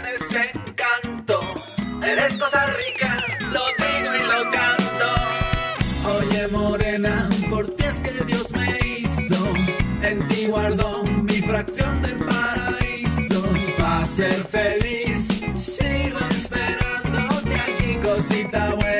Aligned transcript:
tienes 0.00 0.52
encanto, 0.54 1.40
eres 2.02 2.38
cosa 2.38 2.66
rica, 2.66 3.16
lo 3.50 3.60
digo 3.78 4.14
y 4.14 4.26
lo 4.26 4.50
canto. 4.50 6.10
Oye 6.18 6.48
morena, 6.48 7.28
por 7.50 7.66
ti 7.66 7.84
es 7.84 8.02
que 8.02 8.24
Dios 8.24 8.52
me 8.52 8.78
hizo, 8.86 9.54
en 10.02 10.26
ti 10.28 10.46
guardó 10.46 11.02
mi 11.04 11.40
fracción 11.42 12.00
del 12.02 12.16
paraíso. 12.16 13.44
Para 13.78 14.04
ser 14.04 14.44
feliz, 14.44 15.28
sigo 15.56 16.18
esperándote 16.30 17.54
aquí, 17.54 17.96
cosita 18.02 18.74
buena. 18.74 18.97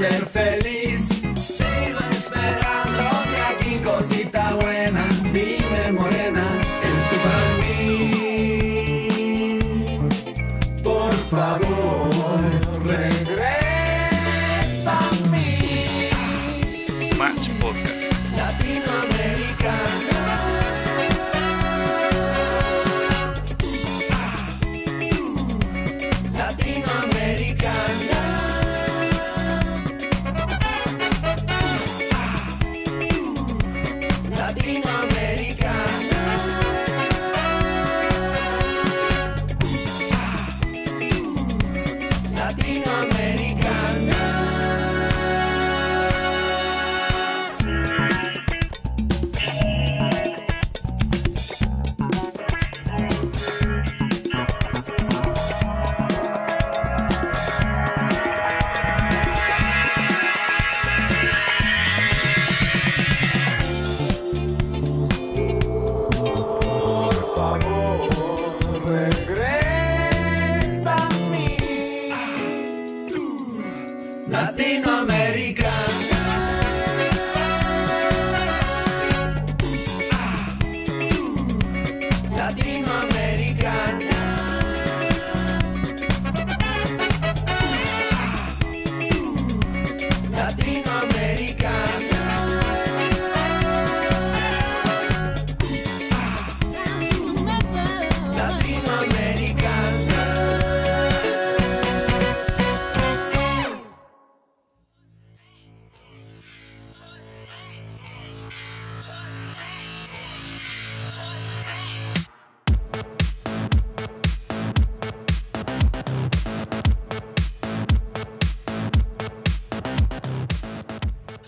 Ser 0.00 0.24
feliz, 0.24 1.08
sigo 1.36 1.98
esperándote 2.10 3.36
aquí, 3.50 3.78
cosita 3.84 4.54
buena. 4.54 5.09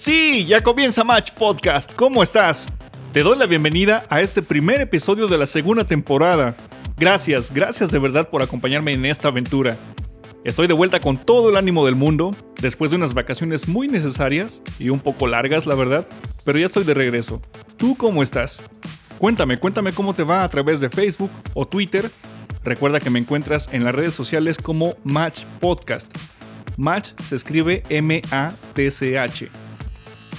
Sí, 0.04 0.46
ya 0.46 0.64
comienza 0.64 1.04
Match 1.04 1.30
Podcast. 1.30 1.92
¿Cómo 1.94 2.24
estás? 2.24 2.66
Te 3.12 3.22
doy 3.22 3.38
la 3.38 3.46
bienvenida 3.46 4.04
a 4.10 4.20
este 4.20 4.42
primer 4.42 4.80
episodio 4.80 5.28
de 5.28 5.38
la 5.38 5.46
segunda 5.46 5.84
temporada. 5.84 6.56
Gracias, 6.96 7.54
gracias 7.54 7.92
de 7.92 8.00
verdad 8.00 8.28
por 8.28 8.42
acompañarme 8.42 8.94
en 8.94 9.06
esta 9.06 9.28
aventura. 9.28 9.76
Estoy 10.42 10.66
de 10.66 10.74
vuelta 10.74 10.98
con 10.98 11.18
todo 11.18 11.50
el 11.50 11.56
ánimo 11.56 11.86
del 11.86 11.94
mundo, 11.94 12.32
después 12.60 12.90
de 12.90 12.96
unas 12.96 13.14
vacaciones 13.14 13.68
muy 13.68 13.86
necesarias 13.86 14.60
y 14.80 14.88
un 14.88 14.98
poco 14.98 15.28
largas, 15.28 15.66
la 15.66 15.76
verdad, 15.76 16.08
pero 16.44 16.58
ya 16.58 16.66
estoy 16.66 16.82
de 16.82 16.94
regreso. 16.94 17.40
¿Tú 17.76 17.94
cómo 17.94 18.24
estás? 18.24 18.60
Cuéntame, 19.18 19.58
cuéntame 19.58 19.92
cómo 19.92 20.14
te 20.14 20.24
va 20.24 20.42
a 20.42 20.48
través 20.48 20.80
de 20.80 20.90
Facebook 20.90 21.30
o 21.54 21.64
Twitter. 21.64 22.10
Recuerda 22.64 22.98
que 22.98 23.10
me 23.10 23.20
encuentras 23.20 23.68
en 23.70 23.84
las 23.84 23.94
redes 23.94 24.14
sociales 24.14 24.58
como 24.58 24.96
Match 25.04 25.44
Podcast. 25.60 26.10
Match 26.76 27.10
se 27.22 27.36
escribe 27.36 27.84
M-A-T-C-H. 27.88 29.61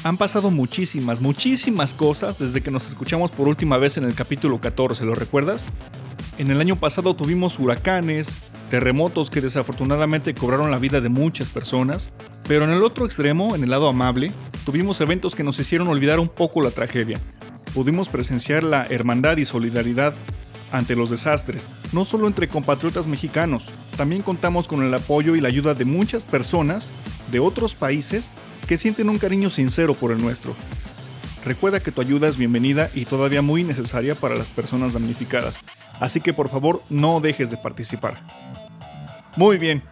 Han 0.04 0.18
pasado 0.18 0.51
muchísimas, 0.51 1.22
muchísimas 1.22 1.94
cosas 1.94 2.40
desde 2.40 2.62
que 2.62 2.72
nos 2.72 2.88
escuchamos 2.88 3.31
por 3.31 3.48
última 3.48 3.78
vez 3.78 3.98
en 3.98 4.04
el 4.04 4.16
capítulo 4.16 4.60
14, 4.60 5.06
¿lo 5.06 5.16
recuerdas? 5.16 5.68
En 6.38 6.51
el 6.51 6.60
año 6.60 6.75
pasado 6.75 7.16
tuvimos 7.16 7.57
huracanes, 7.60 8.30
terremotos 8.69 9.30
que 9.30 9.40
desafortunadamente 9.40 10.34
cobraron 10.34 10.72
la 10.72 10.80
vida 10.80 11.00
de 11.00 11.10
muchas 11.10 11.50
personas, 11.50 12.10
pero 12.48 12.66
en 12.66 12.72
el 12.72 12.84
otro 12.84 13.06
extremo, 13.06 13.56
en 13.56 13.63
el 13.63 13.69
lado 13.69 13.88
amable, 13.88 14.31
tuvimos 14.66 15.00
eventos 15.00 15.36
que 15.36 15.44
nos 15.44 15.60
hicieron 15.60 15.88
olvidar 15.88 16.19
un 16.19 16.28
poco 16.28 16.62
la 16.62 16.72
tragedia. 16.72 17.19
Pudimos 17.74 18.10
presenciar 18.10 18.63
la 18.63 18.86
hermandad 18.86 19.38
y 19.38 19.45
solidaridad 19.45 20.13
ante 20.74 20.96
los 20.96 21.12
desastres, 21.12 21.68
no 21.94 22.04
solo 22.04 22.28
entre 22.28 22.50
compatriotas 22.50 23.06
mexicanos, 23.08 23.68
también 23.96 24.24
contamos 24.24 24.68
con 24.68 24.84
el 24.84 24.94
apoyo 24.94 25.36
y 25.36 25.40
la 25.40 25.48
ayuda 25.48 25.75
de 25.75 25.86
muchas 25.86 26.25
personas 26.25 26.90
de 27.31 27.40
otros 27.40 27.75
países 27.75 28.31
que 28.68 28.78
sienten 28.78 29.08
un 29.08 29.20
cariño 29.20 29.52
sincero 29.52 29.94
por 29.94 30.12
el 30.12 30.20
nuestro. 30.20 30.56
Recuerda 31.46 31.80
que 31.80 31.92
tu 31.92 32.02
ayuda 32.02 32.28
es 32.28 32.38
bienvenida 32.38 32.90
y 32.96 33.06
todavía 33.06 33.44
muy 33.44 33.64
necesaria 33.64 34.16
para 34.16 34.36
las 34.36 34.50
personas 34.50 34.94
damnificadas, 34.94 35.60
así 36.00 36.22
que 36.22 36.34
por 36.34 36.50
favor 36.50 36.81
no 36.90 37.19
dejes 37.19 37.52
de 37.52 37.58
participar. 37.58 38.16
Muy 39.38 39.60
bien, 39.60 39.84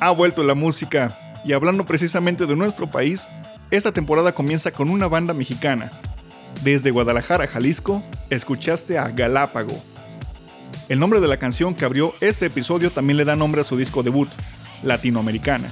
ha 0.00 0.10
vuelto 0.10 0.42
la 0.42 0.54
música 0.54 1.14
y 1.44 1.52
hablando 1.52 1.84
precisamente 1.84 2.46
de 2.46 2.56
nuestro 2.56 2.90
país, 2.90 3.26
esta 3.70 3.92
temporada 3.92 4.32
comienza 4.32 4.70
con 4.70 4.88
una 4.88 5.06
banda 5.06 5.34
mexicana. 5.34 5.90
Desde 6.62 6.90
Guadalajara, 6.90 7.46
Jalisco, 7.46 8.02
escuchaste 8.30 8.98
a 8.98 9.08
Galápago. 9.08 9.82
El 10.90 10.98
nombre 10.98 11.20
de 11.20 11.28
la 11.28 11.36
canción 11.36 11.76
que 11.76 11.84
abrió 11.84 12.12
este 12.20 12.46
episodio 12.46 12.90
también 12.90 13.16
le 13.16 13.24
da 13.24 13.36
nombre 13.36 13.60
a 13.60 13.64
su 13.64 13.76
disco 13.76 14.02
debut, 14.02 14.28
Latinoamericana. 14.82 15.68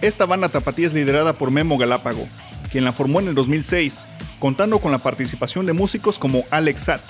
Esta 0.00 0.26
banda 0.26 0.48
tapatía 0.48 0.88
es 0.88 0.94
liderada 0.94 1.32
por 1.32 1.52
Memo 1.52 1.78
Galápago, 1.78 2.26
quien 2.72 2.84
la 2.84 2.90
formó 2.90 3.20
en 3.20 3.28
el 3.28 3.36
2006, 3.36 4.02
contando 4.40 4.80
con 4.80 4.90
la 4.90 4.98
participación 4.98 5.64
de 5.64 5.74
músicos 5.74 6.18
como 6.18 6.42
Alex 6.50 6.80
Satt, 6.80 7.02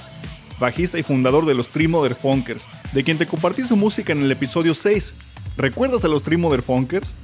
bajista 0.61 0.99
y 0.99 1.03
fundador 1.03 1.47
de 1.47 1.55
los 1.55 1.71
Three 1.71 1.89
Mother 1.89 2.15
Funkers, 2.15 2.67
de 2.93 3.03
quien 3.03 3.17
te 3.17 3.27
compartí 3.27 3.65
su 3.65 3.77
música 3.77 4.13
en 4.13 4.23
el 4.23 4.31
episodio 4.31 4.75
6. 4.75 5.15
¿Recuerdas 5.57 6.05
a 6.05 6.09
los 6.09 6.23
Three 6.23 6.37
Mother 6.37 6.61
Funkers? 6.61 7.15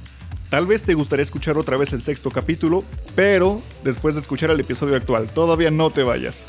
Tal 0.49 0.65
vez 0.65 0.81
te 0.81 0.95
gustaría 0.95 1.21
escuchar 1.21 1.59
otra 1.59 1.77
vez 1.77 1.93
el 1.93 2.01
sexto 2.01 2.31
capítulo, 2.31 2.83
pero 3.13 3.61
después 3.83 4.15
de 4.15 4.21
escuchar 4.21 4.49
el 4.49 4.59
episodio 4.59 4.95
actual, 4.95 5.29
todavía 5.29 5.69
no 5.69 5.91
te 5.91 6.01
vayas. 6.01 6.45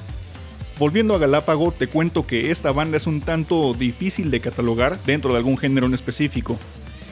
Volviendo 0.79 1.15
a 1.15 1.19
Galápago, 1.19 1.71
te 1.71 1.87
cuento 1.87 2.27
que 2.27 2.51
esta 2.51 2.73
banda 2.73 2.97
es 2.97 3.07
un 3.07 3.21
tanto 3.21 3.75
difícil 3.75 4.31
de 4.31 4.41
catalogar 4.41 4.99
dentro 5.05 5.33
de 5.33 5.39
algún 5.39 5.59
género 5.59 5.87
en 5.87 5.95
específico, 5.95 6.59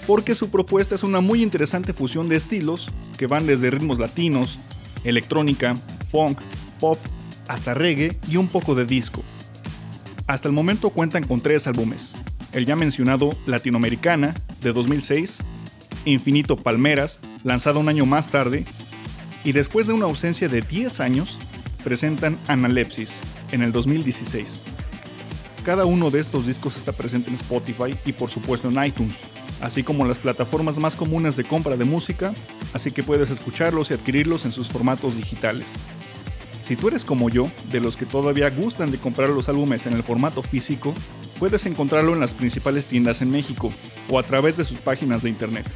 porque 0.07 0.35
su 0.35 0.51
propuesta 0.51 0.95
es 0.95 1.03
una 1.03 1.21
muy 1.21 1.43
interesante 1.43 1.93
fusión 1.93 2.29
de 2.29 2.37
estilos 2.37 2.91
que 3.19 3.27
van 3.27 3.47
desde 3.47 3.71
ritmos 3.71 3.99
latinos, 3.99 4.59
electrónica, 5.05 5.77
funk, 6.11 6.41
pop, 6.81 6.99
hasta 7.49 7.75
reggae 7.75 8.17
y 8.29 8.37
un 8.39 8.49
poco 8.49 8.75
de 8.75 8.87
disco. 8.87 9.23
Hasta 10.27 10.49
el 10.49 10.55
momento 10.55 10.91
cuentan 10.91 11.25
con 11.25 11.41
tres 11.41 11.67
álbumes, 11.67 12.15
el 12.53 12.65
ya 12.65 12.77
mencionado 12.77 13.35
Latinoamericana 13.47 14.35
de 14.63 14.73
2006, 14.73 15.39
Infinito 16.07 16.57
Palmeras, 16.57 17.21
lanzado 17.45 17.79
un 17.79 17.89
año 17.91 18.07
más 18.07 18.31
tarde, 18.31 18.65
y 19.45 19.53
después 19.53 19.87
de 19.87 19.93
una 19.93 20.07
ausencia 20.07 20.49
de 20.49 20.63
10 20.63 21.01
años, 21.01 21.39
presentan 21.85 22.39
Analepsis 22.47 23.21
en 23.53 23.63
el 23.63 23.73
2016. 23.73 24.63
Cada 25.65 25.85
uno 25.85 26.11
de 26.11 26.21
estos 26.21 26.47
discos 26.47 26.77
está 26.77 26.93
presente 26.93 27.29
en 27.29 27.37
Spotify 27.37 27.95
y 28.07 28.13
por 28.13 28.31
supuesto 28.31 28.69
en 28.71 28.83
iTunes, 28.85 29.17
así 29.61 29.83
como 29.83 30.07
las 30.07 30.19
plataformas 30.19 30.79
más 30.79 30.97
comunes 30.97 31.37
de 31.37 31.45
compra 31.45 31.77
de 31.77 31.85
música, 31.85 32.33
así 32.73 32.91
que 32.91 33.03
puedes 33.03 33.31
escucharlos 33.31 33.91
y 33.91 33.95
adquirirlos 33.95 34.45
en 34.47 34.53
sus 34.53 34.69
formatos 34.69 35.17
digitales. 35.17 35.67
Si 36.63 36.77
tú 36.77 36.89
eres 36.89 37.05
como 37.05 37.29
yo, 37.29 37.51
de 37.73 37.81
los 37.81 37.97
que 37.97 38.07
todavía 38.07 38.49
gustan 38.49 38.91
de 38.91 38.99
comprar 38.99 39.29
los 39.31 39.49
álbumes 39.49 39.87
en 39.87 39.93
el 39.93 40.03
formato 40.03 40.43
físico, 40.43 40.95
puedes 41.39 41.67
encontrarlo 41.67 42.13
en 42.15 42.21
las 42.21 42.33
principales 42.33 42.87
tiendas 42.87 43.23
en 43.23 43.31
México 43.31 43.73
o 44.09 44.19
a 44.19 44.23
través 44.23 44.57
de 44.57 44.65
sus 44.65 44.79
páginas 44.79 45.23
de 45.23 45.31
internet. 45.31 45.67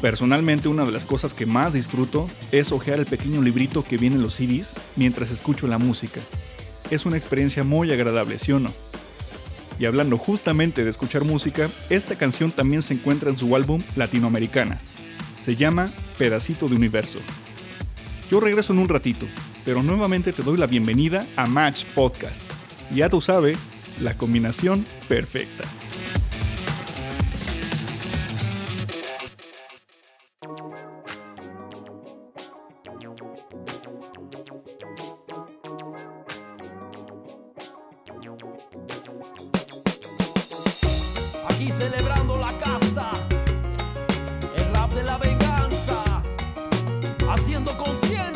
Personalmente 0.00 0.68
una 0.68 0.84
de 0.84 0.92
las 0.92 1.04
cosas 1.04 1.34
que 1.34 1.46
más 1.46 1.72
disfruto 1.72 2.28
es 2.52 2.70
hojear 2.70 3.00
el 3.00 3.06
pequeño 3.06 3.42
librito 3.42 3.82
que 3.82 3.96
viene 3.96 4.16
en 4.16 4.22
los 4.22 4.34
CDs 4.34 4.76
mientras 4.94 5.30
escucho 5.30 5.66
la 5.66 5.78
música. 5.78 6.20
Es 6.90 7.04
una 7.04 7.16
experiencia 7.16 7.64
muy 7.64 7.90
agradable, 7.90 8.38
¿sí 8.38 8.52
o 8.52 8.60
no? 8.60 8.72
Y 9.78 9.86
hablando 9.86 10.16
justamente 10.16 10.84
de 10.84 10.90
escuchar 10.90 11.24
música, 11.24 11.68
esta 11.90 12.16
canción 12.16 12.50
también 12.50 12.80
se 12.80 12.94
encuentra 12.94 13.28
en 13.28 13.36
su 13.36 13.54
álbum 13.56 13.82
Latinoamericana. 13.96 14.80
Se 15.38 15.56
llama 15.56 15.92
Pedacito 16.16 16.68
de 16.68 16.76
Universo. 16.76 17.18
Yo 18.30 18.40
regreso 18.40 18.72
en 18.72 18.78
un 18.78 18.88
ratito, 18.88 19.26
pero 19.64 19.82
nuevamente 19.82 20.32
te 20.32 20.42
doy 20.42 20.56
la 20.56 20.66
bienvenida 20.66 21.26
a 21.36 21.46
Match 21.46 21.84
Podcast. 21.86 22.40
Ya 22.94 23.08
tú 23.08 23.20
sabes, 23.20 23.58
la 24.00 24.16
combinación 24.16 24.86
perfecta. 25.08 25.64
Celebrando 41.72 42.38
la 42.38 42.56
casta, 42.58 43.10
el 44.56 44.72
rap 44.72 44.92
de 44.92 45.02
la 45.02 45.18
venganza, 45.18 46.22
haciendo 47.28 47.76
conciencia. 47.76 48.35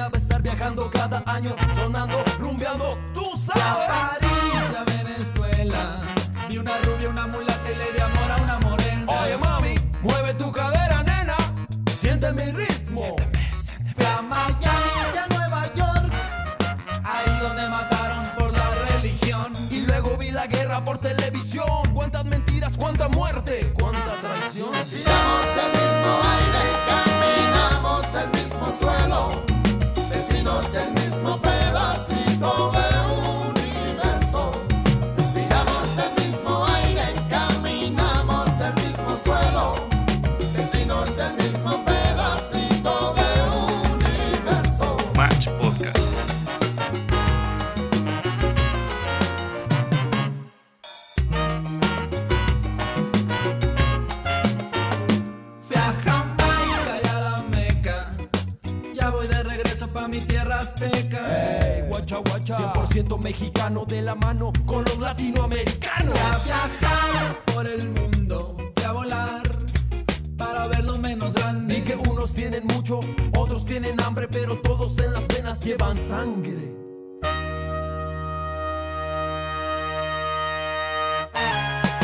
Soñaba 0.00 0.16
estar 0.16 0.40
viajando 0.42 0.90
cada 0.90 1.22
año, 1.26 1.54
sonando, 1.76 2.24
rumbeando, 2.38 2.98
tú 3.12 3.22
Fui 3.36 3.60
a 3.60 3.64
sabes. 3.64 3.88
París, 3.88 4.74
a 4.78 4.84
Venezuela, 4.84 6.00
vi 6.48 6.56
una 6.58 6.76
rubia, 6.78 7.08
una 7.10 7.26
mulata 7.26 7.70
y 7.70 7.76
le 7.76 7.92
di 7.92 8.00
amor 8.00 8.30
a 8.30 8.36
una 8.42 8.58
morena. 8.60 9.04
Oye, 9.08 9.36
mami, 9.36 9.74
mueve 10.02 10.32
tu 10.34 10.50
cadera, 10.50 11.02
nena, 11.02 11.36
siente 11.92 12.32
mi 12.32 12.44
ritmo. 12.50 13.16
Fui 13.94 14.04
a 14.06 14.22
Miami 14.22 15.18
a 15.18 15.26
Nueva 15.34 15.62
York, 15.74 16.12
ahí 17.04 17.38
donde 17.42 17.68
mataron 17.68 18.24
por 18.38 18.52
la 18.56 18.70
religión. 18.92 19.52
Y 19.70 19.84
luego 19.84 20.16
vi 20.16 20.30
la 20.30 20.46
guerra 20.46 20.82
por 20.82 20.96
televisión. 20.98 21.66
Cuántas 21.92 22.24
mentiras, 22.24 22.74
cuánta 22.78 23.08
muerte, 23.10 23.70
cuánta 23.78 24.12
traición. 24.20 24.72
Respiramos 24.72 25.50
el 25.64 25.70
mismo 25.78 26.12
aire, 26.36 26.62
caminamos 26.88 28.14
el 28.14 28.28
mismo 28.40 28.66
suelo, 28.72 29.49
ya 59.00 59.10
voy 59.10 59.26
de 59.26 59.42
regreso 59.42 59.88
pa' 59.88 60.08
mi 60.08 60.20
tierra 60.20 60.58
azteca. 60.58 61.20
Ey, 61.60 61.88
guacha, 61.88 62.18
guacha. 62.18 62.56
100% 62.74 63.18
mexicano 63.18 63.84
de 63.86 64.02
la 64.02 64.14
mano 64.14 64.52
con 64.66 64.84
los 64.84 64.98
latinoamericanos. 64.98 66.12
Fui 66.12 66.20
a 66.20 66.38
viajar 66.44 67.44
por 67.46 67.66
el 67.66 67.88
mundo, 67.90 68.56
fui 68.74 68.84
a 68.84 68.92
volar 68.92 69.42
para 70.36 70.68
ver 70.68 70.84
lo 70.84 70.98
menos 70.98 71.34
grande. 71.34 71.78
Y 71.78 71.80
que 71.82 71.96
unos 71.96 72.34
tienen 72.34 72.66
mucho, 72.66 73.00
otros 73.36 73.64
tienen 73.64 74.00
hambre, 74.02 74.28
pero 74.28 74.60
todos 74.60 74.98
en 74.98 75.12
las 75.12 75.26
venas 75.28 75.60
llevan 75.64 75.98
sangre. 75.98 76.74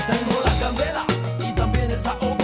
Tengo 0.09 0.37
la 0.45 0.61
candela 0.61 1.05
y 1.41 1.53
también 1.55 1.91
el 1.91 2.01
saoco. 2.01 2.36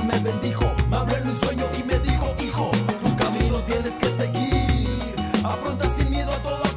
Me 0.00 0.18
bendijo, 0.18 0.64
me 0.88 0.96
habló 0.96 1.16
en 1.16 1.28
un 1.28 1.38
sueño 1.38 1.64
y 1.78 1.82
me 1.82 1.98
dijo, 1.98 2.34
hijo, 2.42 2.70
tu 3.02 3.16
camino 3.16 3.58
tienes 3.66 3.98
que 3.98 4.06
seguir. 4.06 5.16
Afronta 5.44 5.88
sin 5.90 6.10
miedo 6.10 6.32
a 6.32 6.42
todo 6.42 6.67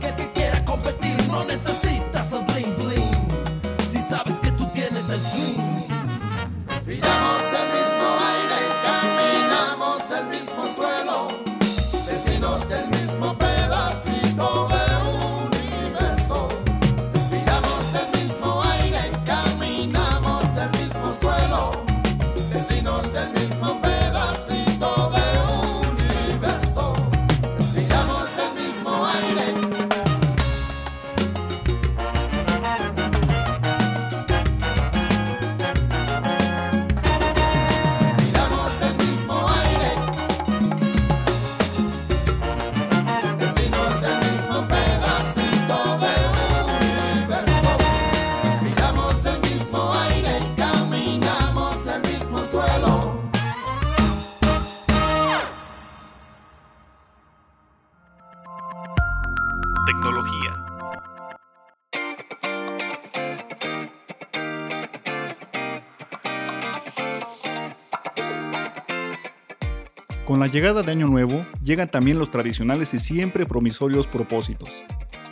Con 70.32 70.40
la 70.40 70.48
llegada 70.48 70.82
de 70.82 70.94
Año 70.94 71.08
Nuevo, 71.08 71.46
llegan 71.62 71.92
también 71.92 72.18
los 72.18 72.30
tradicionales 72.30 72.94
y 72.94 73.00
siempre 73.00 73.46
promisorios 73.46 74.08
propósitos. 74.08 74.86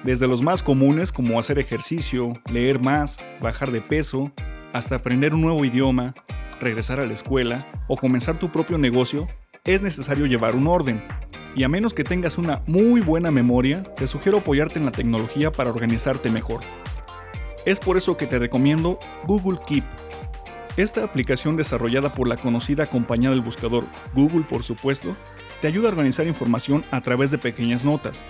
Desde 0.03 0.27
los 0.27 0.41
más 0.41 0.61
comunes 0.61 1.13
como 1.13 1.39
hacer 1.39 1.57
ejercicio, 1.57 2.33
leer 2.51 2.81
más, 2.81 3.17
bajar 3.39 3.71
de 3.71 3.79
peso, 3.79 4.33
hasta 4.73 4.95
aprender 4.95 5.33
un 5.33 5.39
nuevo 5.39 5.63
idioma, 5.63 6.15
regresar 6.59 6.99
a 6.99 7.07
la 7.07 7.13
escuela 7.13 7.65
o 7.87 7.95
comenzar 7.95 8.39
tu 8.39 8.51
propio 8.51 8.77
negocio, 8.77 9.29
es 9.63 9.81
necesario 9.81 10.25
llevar 10.25 10.53
un 10.57 10.67
orden. 10.67 11.01
Y 11.55 11.63
a 11.63 11.69
menos 11.69 11.93
que 11.93 12.03
tengas 12.03 12.37
una 12.37 12.61
muy 12.67 12.99
buena 12.99 13.31
memoria, 13.31 13.83
te 13.95 14.05
sugiero 14.05 14.39
apoyarte 14.39 14.79
en 14.79 14.85
la 14.85 14.91
tecnología 14.91 15.49
para 15.49 15.69
organizarte 15.69 16.29
mejor. 16.29 16.59
Es 17.65 17.79
por 17.79 17.95
eso 17.95 18.17
que 18.17 18.27
te 18.27 18.37
recomiendo 18.37 18.99
Google 19.25 19.59
Keep. 19.65 19.85
Esta 20.77 21.03
aplicación 21.03 21.57
desarrollada 21.57 22.13
por 22.13 22.27
la 22.27 22.37
conocida 22.37 22.85
compañía 22.85 23.29
del 23.31 23.41
buscador 23.41 23.85
Google, 24.13 24.45
por 24.49 24.63
supuesto, 24.63 25.15
te 25.61 25.67
ayuda 25.67 25.89
a 25.89 25.91
organizar 25.91 26.25
información 26.27 26.85
a 26.91 27.01
través 27.01 27.31
de 27.31 27.37
pequeñas 27.37 27.83
notas. 27.83 28.21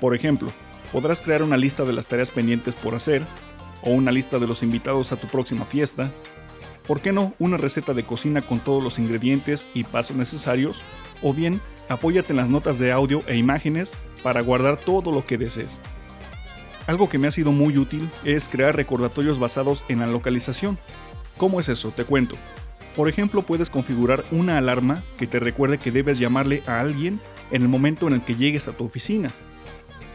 Por 0.00 0.14
ejemplo, 0.14 0.50
podrás 0.92 1.20
crear 1.20 1.42
una 1.42 1.56
lista 1.56 1.84
de 1.84 1.92
las 1.92 2.08
tareas 2.08 2.30
pendientes 2.30 2.74
por 2.74 2.94
hacer, 2.94 3.24
o 3.82 3.90
una 3.90 4.10
lista 4.10 4.38
de 4.38 4.46
los 4.46 4.62
invitados 4.62 5.12
a 5.12 5.16
tu 5.16 5.28
próxima 5.28 5.64
fiesta, 5.64 6.10
¿por 6.86 7.00
qué 7.00 7.12
no 7.12 7.34
una 7.38 7.58
receta 7.58 7.92
de 7.92 8.02
cocina 8.02 8.40
con 8.42 8.58
todos 8.58 8.82
los 8.82 8.98
ingredientes 8.98 9.68
y 9.74 9.84
pasos 9.84 10.16
necesarios? 10.16 10.82
O 11.22 11.32
bien, 11.32 11.60
apóyate 11.88 12.32
en 12.32 12.38
las 12.38 12.50
notas 12.50 12.78
de 12.78 12.92
audio 12.92 13.22
e 13.26 13.36
imágenes 13.36 13.92
para 14.22 14.40
guardar 14.40 14.78
todo 14.78 15.12
lo 15.12 15.24
que 15.26 15.38
desees. 15.38 15.78
Algo 16.86 17.08
que 17.08 17.18
me 17.18 17.28
ha 17.28 17.30
sido 17.30 17.52
muy 17.52 17.78
útil 17.78 18.10
es 18.24 18.48
crear 18.48 18.74
recordatorios 18.74 19.38
basados 19.38 19.84
en 19.88 20.00
la 20.00 20.06
localización. 20.06 20.78
¿Cómo 21.36 21.60
es 21.60 21.68
eso? 21.68 21.90
Te 21.90 22.04
cuento. 22.04 22.36
Por 22.96 23.08
ejemplo, 23.08 23.42
puedes 23.42 23.70
configurar 23.70 24.24
una 24.30 24.56
alarma 24.56 25.02
que 25.18 25.26
te 25.26 25.40
recuerde 25.40 25.78
que 25.78 25.90
debes 25.90 26.18
llamarle 26.18 26.62
a 26.66 26.80
alguien 26.80 27.20
en 27.50 27.62
el 27.62 27.68
momento 27.68 28.06
en 28.06 28.14
el 28.14 28.22
que 28.22 28.36
llegues 28.36 28.68
a 28.68 28.72
tu 28.72 28.84
oficina. 28.84 29.30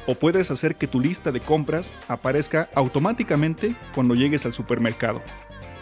O 0.08 0.16
puedes 0.16 0.50
hacer 0.50 0.76
que 0.76 0.88
tu 0.88 1.00
lista 1.00 1.32
de 1.32 1.42
compras 1.42 1.94
aparezca 2.08 2.70
automáticamente 2.74 3.76
cuando 3.94 4.16
llegues 4.16 4.46
al 4.46 4.54
supermercado. 4.54 5.22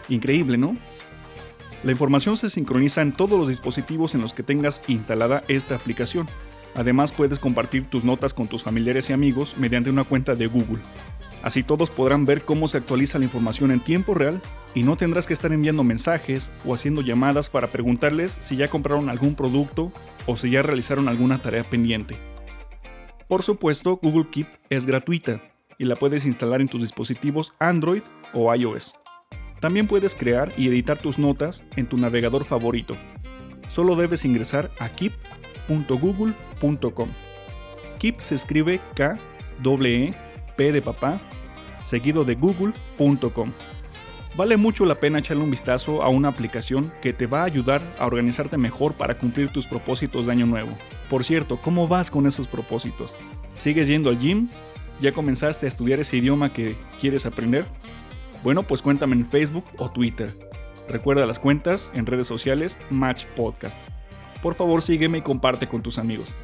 Increíble, 0.09 0.57
¿no? 0.57 0.77
La 1.83 1.91
información 1.91 2.35
se 2.35 2.49
sincroniza 2.49 3.01
en 3.01 3.13
todos 3.13 3.39
los 3.39 3.47
dispositivos 3.47 4.15
en 4.15 4.21
los 4.21 4.33
que 4.33 4.43
tengas 4.43 4.81
instalada 4.87 5.43
esta 5.47 5.75
aplicación. 5.75 6.27
Además 6.75 7.11
puedes 7.11 7.39
compartir 7.39 7.85
tus 7.89 8.03
notas 8.03 8.33
con 8.33 8.47
tus 8.47 8.63
familiares 8.63 9.09
y 9.09 9.13
amigos 9.13 9.55
mediante 9.57 9.91
una 9.91 10.03
cuenta 10.03 10.35
de 10.35 10.47
Google. 10.47 10.81
Así 11.43 11.63
todos 11.63 11.89
podrán 11.89 12.25
ver 12.25 12.41
cómo 12.41 12.67
se 12.67 12.77
actualiza 12.77 13.19
la 13.19 13.25
información 13.25 13.71
en 13.71 13.79
tiempo 13.79 14.13
real 14.13 14.41
y 14.75 14.83
no 14.83 14.97
tendrás 14.97 15.27
que 15.27 15.33
estar 15.33 15.53
enviando 15.53 15.83
mensajes 15.83 16.51
o 16.65 16.73
haciendo 16.73 17.01
llamadas 17.01 17.49
para 17.49 17.67
preguntarles 17.67 18.37
si 18.41 18.57
ya 18.57 18.69
compraron 18.69 19.09
algún 19.09 19.35
producto 19.35 19.91
o 20.25 20.35
si 20.35 20.51
ya 20.51 20.61
realizaron 20.61 21.07
alguna 21.07 21.41
tarea 21.41 21.63
pendiente. 21.63 22.17
Por 23.27 23.43
supuesto, 23.43 23.99
Google 24.01 24.29
Keep 24.29 24.47
es 24.69 24.85
gratuita 24.85 25.41
y 25.77 25.85
la 25.85 25.95
puedes 25.95 26.25
instalar 26.25 26.61
en 26.61 26.67
tus 26.67 26.81
dispositivos 26.81 27.53
Android 27.59 28.01
o 28.33 28.53
iOS. 28.53 28.95
También 29.59 29.87
puedes 29.87 30.15
crear 30.15 30.51
y 30.57 30.67
editar 30.67 30.97
tus 30.97 31.17
notas 31.17 31.63
en 31.75 31.87
tu 31.87 31.97
navegador 31.97 32.45
favorito. 32.45 32.95
Solo 33.69 33.95
debes 33.95 34.25
ingresar 34.25 34.71
a 34.79 34.89
keep.google.com. 34.89 37.09
Keep 37.99 38.19
se 38.19 38.35
escribe 38.35 38.79
K 38.95 39.17
E 39.85 40.26
P 40.57 40.71
de 40.73 40.81
papá, 40.81 41.21
seguido 41.81 42.25
de 42.25 42.35
google.com. 42.35 43.51
Vale 44.35 44.57
mucho 44.57 44.85
la 44.85 44.95
pena 44.95 45.19
echarle 45.19 45.43
un 45.43 45.49
vistazo 45.49 46.03
a 46.03 46.09
una 46.09 46.27
aplicación 46.27 46.91
que 47.01 47.13
te 47.13 47.25
va 47.25 47.41
a 47.41 47.45
ayudar 47.45 47.81
a 47.97 48.05
organizarte 48.05 48.57
mejor 48.57 48.93
para 48.93 49.17
cumplir 49.17 49.49
tus 49.49 49.65
propósitos 49.65 50.25
de 50.25 50.33
año 50.33 50.45
nuevo. 50.45 50.69
Por 51.09 51.23
cierto, 51.23 51.57
¿cómo 51.57 51.87
vas 51.87 52.11
con 52.11 52.27
esos 52.27 52.47
propósitos? 52.47 53.15
¿Sigues 53.55 53.87
yendo 53.87 54.09
al 54.09 54.19
gym? 54.19 54.49
¿Ya 54.99 55.11
comenzaste 55.11 55.65
a 55.65 55.69
estudiar 55.69 55.99
ese 55.99 56.17
idioma 56.17 56.53
que 56.53 56.75
quieres 56.99 57.25
aprender? 57.25 57.65
Bueno, 58.43 58.63
pues 58.63 58.81
cuéntame 58.81 59.15
en 59.15 59.25
Facebook 59.25 59.65
o 59.77 59.89
Twitter. 59.89 60.31
Recuerda 60.87 61.25
las 61.25 61.39
cuentas 61.39 61.91
en 61.95 62.05
redes 62.05 62.27
sociales 62.27 62.77
Match 62.91 63.25
Podcast. 63.35 63.81
Por 64.43 64.53
favor 64.53 64.81
sígueme 64.83 65.17
y 65.17 65.21
comparte 65.21 65.67
con 65.67 65.81
tus 65.81 65.97
amigos. 65.97 66.35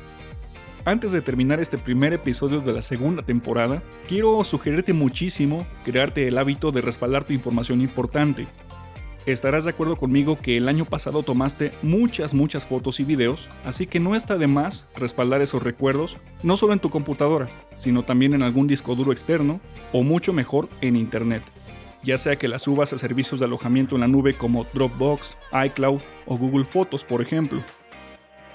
Antes 0.86 1.14
de 1.14 1.22
terminar 1.22 1.62
este 1.62 1.78
primer 1.78 2.12
episodio 2.12 2.60
de 2.60 2.74
la 2.74 2.82
segunda 2.82 3.22
temporada, 3.22 3.82
quiero 4.10 4.44
sugerirte 4.44 4.92
muchísimo 4.92 5.66
crearte 5.86 6.28
el 6.28 6.38
hábito 6.38 6.74
de 6.74 6.82
respaldar 6.82 7.24
tu 7.24 7.32
información 7.32 7.80
importante. 7.80 8.48
Estarás 9.26 9.64
de 9.64 9.70
acuerdo 9.70 9.96
conmigo 9.96 10.38
que 10.38 10.58
el 10.58 10.68
año 10.68 10.84
pasado 10.84 11.24
tomaste 11.24 11.72
muchas, 11.84 12.34
muchas 12.34 12.66
fotos 12.66 13.00
y 13.00 13.06
videos, 13.06 13.48
así 13.64 13.88
que 13.88 14.02
no 14.02 14.14
está 14.14 14.38
de 14.38 14.48
más 14.48 14.90
respaldar 14.98 15.42
esos 15.42 15.64
recuerdos, 15.64 16.18
no 16.44 16.58
solo 16.58 16.74
en 16.74 16.80
tu 16.80 16.90
computadora, 16.90 17.48
sino 17.78 18.04
también 18.04 18.34
en 18.34 18.44
algún 18.44 18.68
disco 18.68 18.94
duro 18.94 19.14
externo 19.14 19.62
o 19.94 20.04
mucho 20.04 20.34
mejor 20.34 20.68
en 20.82 20.98
Internet 20.98 21.44
ya 22.04 22.18
sea 22.18 22.36
que 22.36 22.48
las 22.48 22.64
subas 22.64 22.94
a 22.94 22.98
servicios 22.98 23.40
de 23.40 23.46
alojamiento 23.46 23.96
en 23.96 24.02
la 24.02 24.08
nube 24.08 24.34
como 24.34 24.66
Dropbox, 24.74 25.38
iCloud 25.68 26.02
o 26.26 26.38
Google 26.38 26.66
Fotos, 26.66 27.04
por 27.04 27.22
ejemplo. 27.22 27.64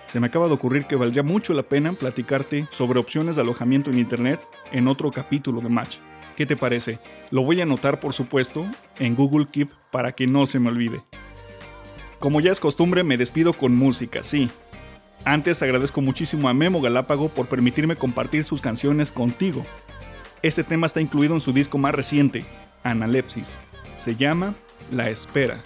Se 0.08 0.20
me 0.20 0.26
acaba 0.26 0.48
de 0.48 0.54
ocurrir 0.54 0.86
que 0.86 0.96
valdría 0.96 1.22
mucho 1.22 1.52
la 1.52 1.64
pena 1.64 1.92
platicarte 1.92 2.66
sobre 2.70 2.98
opciones 2.98 3.36
de 3.36 3.42
alojamiento 3.42 3.90
en 3.90 3.98
Internet 3.98 4.40
en 4.72 4.88
otro 4.88 5.10
capítulo 5.10 5.60
de 5.60 5.68
Match. 5.68 5.98
¿Qué 6.34 6.46
te 6.46 6.56
parece? 6.56 6.98
Lo 7.30 7.42
voy 7.42 7.60
a 7.60 7.64
anotar, 7.64 8.00
por 8.00 8.14
supuesto, 8.14 8.64
en 8.98 9.14
Google 9.14 9.46
Keep 9.50 9.70
para 9.90 10.12
que 10.12 10.26
no 10.26 10.46
se 10.46 10.60
me 10.60 10.68
olvide. 10.70 11.02
Como 12.20 12.40
ya 12.40 12.50
es 12.50 12.58
costumbre, 12.58 13.04
me 13.04 13.18
despido 13.18 13.52
con 13.52 13.74
música, 13.74 14.22
sí. 14.22 14.50
Antes 15.24 15.62
agradezco 15.62 16.00
muchísimo 16.00 16.48
a 16.48 16.54
Memo 16.54 16.80
Galápago 16.80 17.28
por 17.28 17.48
permitirme 17.48 17.96
compartir 17.96 18.44
sus 18.44 18.62
canciones 18.62 19.12
contigo. 19.12 19.66
Este 20.42 20.64
tema 20.64 20.86
está 20.86 21.02
incluido 21.02 21.34
en 21.34 21.40
su 21.40 21.52
disco 21.52 21.76
más 21.76 21.94
reciente, 21.94 22.44
Analepsis. 22.82 23.58
Se 23.98 24.16
llama 24.16 24.54
La 24.90 25.10
Espera. 25.10 25.62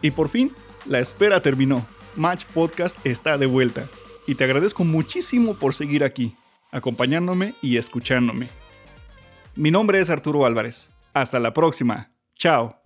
Y 0.00 0.12
por 0.12 0.28
fin, 0.28 0.52
la 0.86 0.98
espera 0.98 1.40
terminó. 1.42 1.86
Match 2.16 2.44
Podcast 2.46 2.98
está 3.04 3.38
de 3.38 3.46
vuelta. 3.46 3.84
Y 4.26 4.34
te 4.34 4.44
agradezco 4.44 4.84
muchísimo 4.84 5.54
por 5.54 5.74
seguir 5.74 6.04
aquí, 6.04 6.34
acompañándome 6.70 7.54
y 7.60 7.76
escuchándome. 7.76 8.48
Mi 9.54 9.70
nombre 9.70 10.00
es 10.00 10.10
Arturo 10.10 10.46
Álvarez. 10.46 10.90
Hasta 11.12 11.38
la 11.38 11.52
próxima. 11.52 12.10
Chao. 12.36 12.82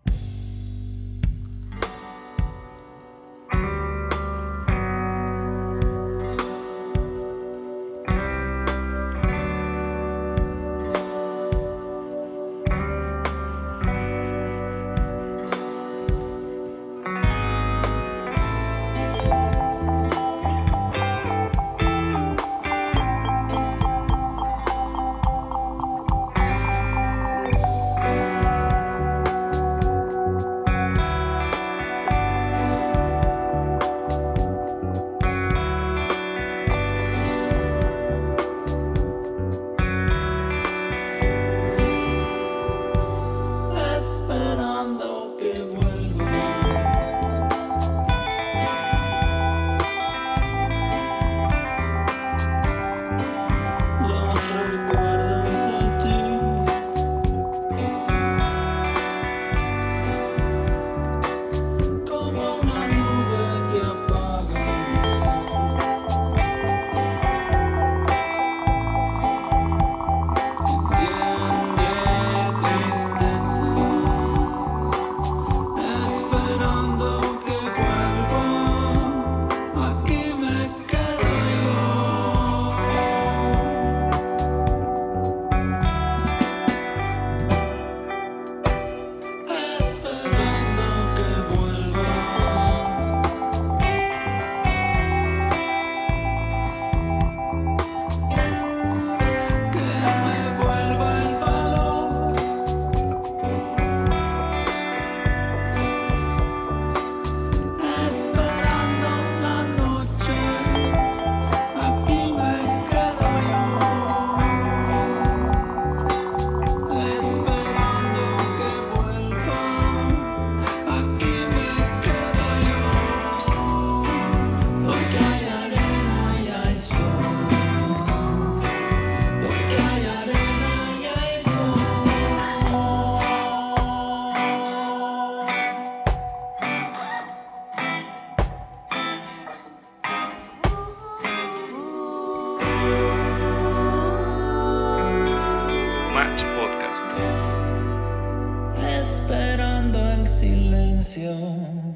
silencio. 151.03 151.96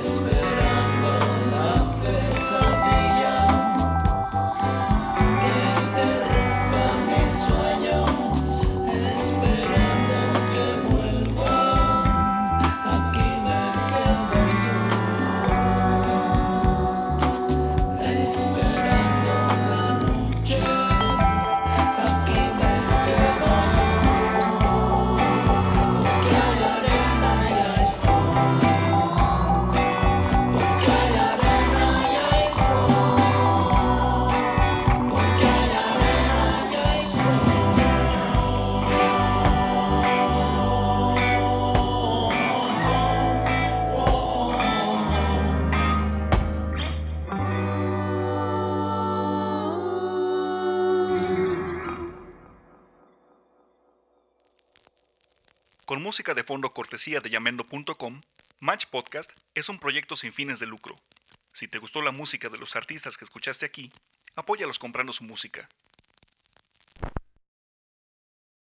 Christmas. 0.00 0.39
Música 56.10 56.34
de 56.34 56.42
fondo 56.42 56.74
cortesía 56.74 57.20
de 57.20 57.30
yamendo.com, 57.30 58.20
Match 58.58 58.86
Podcast 58.86 59.30
es 59.54 59.68
un 59.68 59.78
proyecto 59.78 60.16
sin 60.16 60.32
fines 60.32 60.58
de 60.58 60.66
lucro. 60.66 60.96
Si 61.52 61.68
te 61.68 61.78
gustó 61.78 62.02
la 62.02 62.10
música 62.10 62.48
de 62.48 62.58
los 62.58 62.74
artistas 62.74 63.16
que 63.16 63.24
escuchaste 63.24 63.64
aquí, 63.64 63.92
apóyalos 64.34 64.80
comprando 64.80 65.12
su 65.12 65.22
música. 65.22 65.68